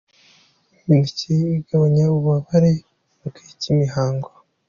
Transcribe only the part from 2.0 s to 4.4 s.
ububabare mu gihe cy’imihango.